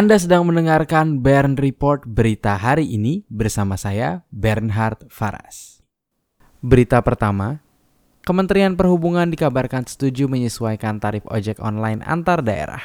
[0.00, 5.84] Anda sedang mendengarkan Bern Report berita hari ini bersama saya Bernhard Faras.
[6.64, 7.60] Berita pertama,
[8.24, 12.80] Kementerian Perhubungan dikabarkan setuju menyesuaikan tarif ojek online antar daerah.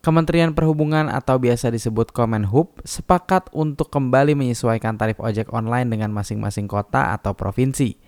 [0.00, 6.64] Kementerian Perhubungan atau biasa disebut Kemenhub sepakat untuk kembali menyesuaikan tarif ojek online dengan masing-masing
[6.64, 8.00] kota atau provinsi.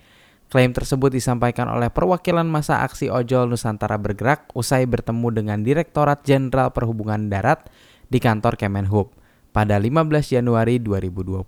[0.49, 6.73] Klaim tersebut disampaikan oleh perwakilan masa aksi ojol Nusantara bergerak usai bertemu dengan Direktorat Jenderal
[6.73, 7.69] Perhubungan Darat
[8.09, 9.13] di kantor Kemenhub
[9.55, 11.47] pada 15 Januari 2020.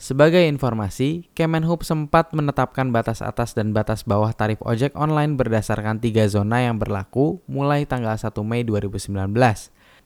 [0.00, 6.24] Sebagai informasi, Kemenhub sempat menetapkan batas atas dan batas bawah tarif ojek online berdasarkan tiga
[6.24, 9.12] zona yang berlaku mulai tanggal 1 Mei 2019.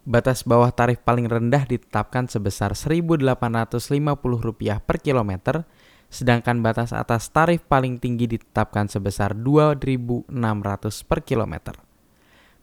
[0.03, 5.63] Batas bawah tarif paling rendah ditetapkan sebesar Rp1.850 per kilometer,
[6.11, 11.79] sedangkan batas atas tarif paling tinggi ditetapkan sebesar Rp2.600 per kilometer.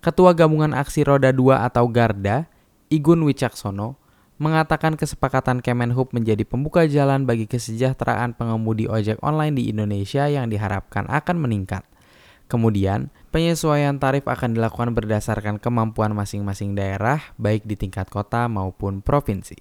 [0.04, 2.51] Ketua Gabungan Aksi Roda 2 atau Garda,
[2.92, 3.96] Igun Wicaksono,
[4.36, 11.08] mengatakan kesepakatan Kemenhub menjadi pembuka jalan bagi kesejahteraan pengemudi ojek online di Indonesia yang diharapkan
[11.08, 11.88] akan meningkat.
[12.52, 19.56] Kemudian, penyesuaian tarif akan dilakukan berdasarkan kemampuan masing-masing daerah, baik di tingkat kota maupun provinsi.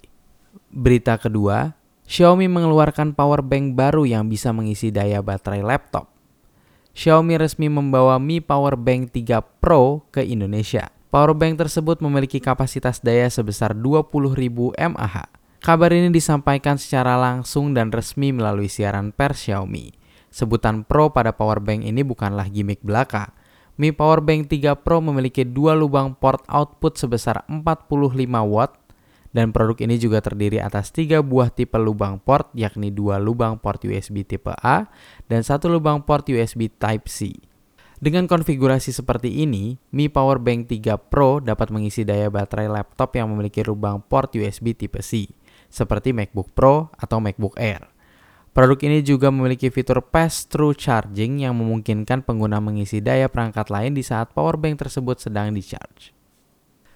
[0.67, 1.71] Berita kedua,
[2.03, 6.11] Xiaomi mengeluarkan power bank baru yang bisa mengisi daya baterai laptop.
[6.91, 10.91] Xiaomi resmi membawa Mi Power Bank 3 Pro ke Indonesia.
[11.11, 14.31] Powerbank tersebut memiliki kapasitas daya sebesar 20.000
[14.95, 15.27] mAh.
[15.59, 19.91] Kabar ini disampaikan secara langsung dan resmi melalui siaran pers Xiaomi.
[20.31, 23.35] Sebutan Pro pada powerbank ini bukanlah gimmick belaka.
[23.75, 27.67] Mi Powerbank 3 Pro memiliki dua lubang port output sebesar 45
[28.47, 28.79] watt
[29.35, 33.83] dan produk ini juga terdiri atas tiga buah tipe lubang port yakni dua lubang port
[33.83, 34.87] USB tipe A
[35.27, 37.50] dan satu lubang port USB Type-C.
[38.01, 43.29] Dengan konfigurasi seperti ini, Mi Power Bank 3 Pro dapat mengisi daya baterai laptop yang
[43.29, 45.29] memiliki lubang port USB tipe C,
[45.69, 47.85] seperti MacBook Pro atau MacBook Air.
[48.57, 54.01] Produk ini juga memiliki fitur pass-through charging yang memungkinkan pengguna mengisi daya perangkat lain di
[54.01, 56.09] saat power bank tersebut sedang di-charge.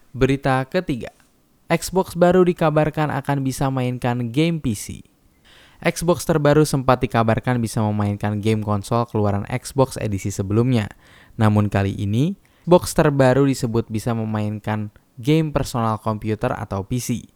[0.09, 1.13] Berita ketiga,
[1.69, 5.05] Xbox baru dikabarkan akan bisa mainkan game PC.
[5.85, 10.89] Xbox terbaru sempat dikabarkan bisa memainkan game konsol keluaran Xbox edisi sebelumnya.
[11.37, 12.33] Namun kali ini,
[12.65, 14.89] box terbaru disebut bisa memainkan
[15.21, 17.29] game personal komputer atau PC.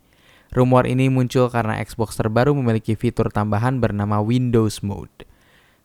[0.50, 5.30] Rumor ini muncul karena Xbox terbaru memiliki fitur tambahan bernama Windows Mode.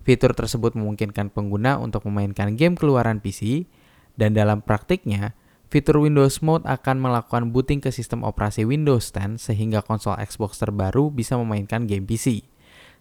[0.01, 3.69] Fitur tersebut memungkinkan pengguna untuk memainkan game keluaran PC,
[4.17, 5.37] dan dalam praktiknya,
[5.69, 11.13] fitur Windows Mode akan melakukan booting ke sistem operasi Windows 10 sehingga konsol Xbox terbaru
[11.13, 12.54] bisa memainkan game PC.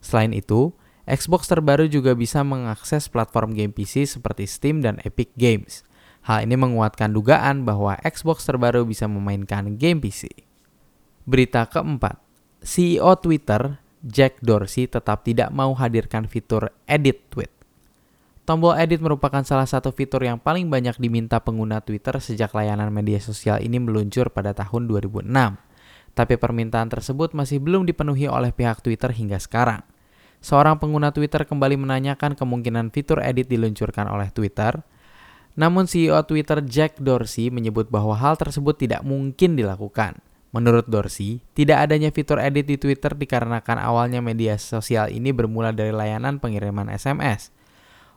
[0.04, 0.76] Selain itu,
[1.08, 5.88] Xbox terbaru juga bisa mengakses platform game PC seperti Steam dan Epic Games.
[6.24, 10.32] Hal ini menguatkan dugaan bahwa Xbox terbaru bisa memainkan game PC.
[11.28, 12.20] Berita keempat,
[12.64, 17.52] CEO Twitter, Jack Dorsey tetap tidak mau hadirkan fitur edit tweet.
[18.44, 23.20] Tombol edit merupakan salah satu fitur yang paling banyak diminta pengguna Twitter sejak layanan media
[23.24, 25.32] sosial ini meluncur pada tahun 2006.
[26.12, 29.84] Tapi permintaan tersebut masih belum dipenuhi oleh pihak Twitter hingga sekarang
[30.44, 34.84] seorang pengguna Twitter kembali menanyakan kemungkinan fitur edit diluncurkan oleh Twitter.
[35.56, 40.20] Namun CEO Twitter Jack Dorsey menyebut bahwa hal tersebut tidak mungkin dilakukan.
[40.54, 45.90] Menurut Dorsey, tidak adanya fitur edit di Twitter dikarenakan awalnya media sosial ini bermula dari
[45.90, 47.50] layanan pengiriman SMS.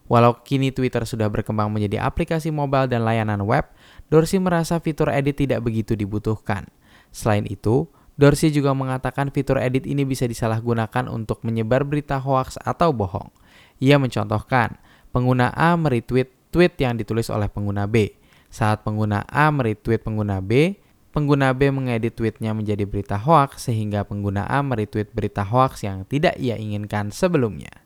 [0.05, 3.65] Walau kini Twitter sudah berkembang menjadi aplikasi mobile dan layanan web,
[4.13, 6.69] Dorsey merasa fitur edit tidak begitu dibutuhkan.
[7.09, 12.89] Selain itu, Dorsey juga mengatakan fitur edit ini bisa disalahgunakan untuk menyebar berita hoaks atau
[12.97, 13.29] bohong.
[13.77, 14.81] Ia mencontohkan,
[15.13, 18.17] pengguna A meretweet tweet yang ditulis oleh pengguna B.
[18.49, 20.81] Saat pengguna A meretweet pengguna B,
[21.13, 26.41] pengguna B mengedit tweetnya menjadi berita hoaks sehingga pengguna A meretweet berita hoaks yang tidak
[26.41, 27.85] ia inginkan sebelumnya.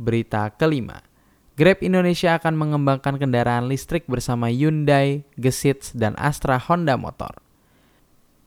[0.00, 1.04] Berita kelima,
[1.52, 7.41] Grab Indonesia akan mengembangkan kendaraan listrik bersama Hyundai, Gesits, dan Astra Honda Motor.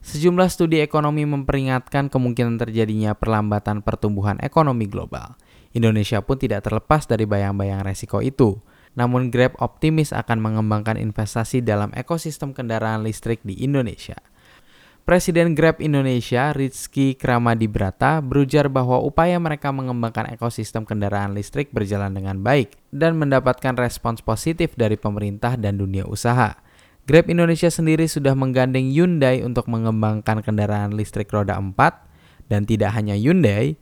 [0.04, 5.36] Sejumlah studi ekonomi memperingatkan kemungkinan terjadinya perlambatan pertumbuhan ekonomi global.
[5.76, 8.56] Indonesia pun tidak terlepas dari bayang-bayang resiko itu.
[8.96, 14.16] Namun Grab optimis akan mengembangkan investasi dalam ekosistem kendaraan listrik di Indonesia.
[15.06, 22.42] Presiden Grab Indonesia, Rizky Kramadibrata, berujar bahwa upaya mereka mengembangkan ekosistem kendaraan listrik berjalan dengan
[22.42, 26.58] baik dan mendapatkan respons positif dari pemerintah dan dunia usaha.
[27.06, 31.70] Grab Indonesia sendiri sudah menggandeng Hyundai untuk mengembangkan kendaraan listrik roda 4
[32.50, 33.78] dan tidak hanya Hyundai,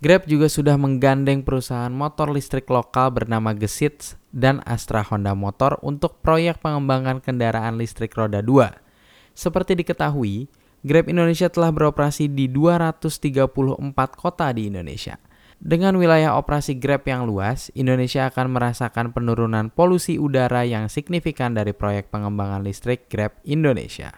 [0.00, 6.24] Grab juga sudah menggandeng perusahaan motor listrik lokal bernama Gesits dan Astra Honda Motor untuk
[6.24, 9.36] proyek pengembangan kendaraan listrik roda 2.
[9.36, 10.48] Seperti diketahui,
[10.88, 15.20] Grab Indonesia telah beroperasi di 234 kota di Indonesia.
[15.56, 21.72] Dengan wilayah operasi Grab yang luas, Indonesia akan merasakan penurunan polusi udara yang signifikan dari
[21.72, 24.12] proyek pengembangan listrik Grab Indonesia.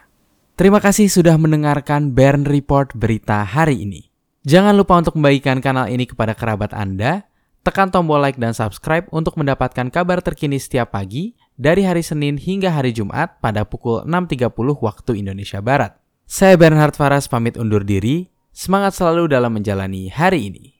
[0.59, 4.11] Terima kasih sudah mendengarkan Bern Report berita hari ini.
[4.43, 7.23] Jangan lupa untuk membagikan kanal ini kepada kerabat Anda,
[7.63, 12.71] tekan tombol like dan subscribe untuk mendapatkan kabar terkini setiap pagi dari hari Senin hingga
[12.71, 15.95] hari Jumat pada pukul 6.30 waktu Indonesia Barat.
[16.23, 20.78] Saya Bernhard Faras pamit undur diri, semangat selalu dalam menjalani hari ini.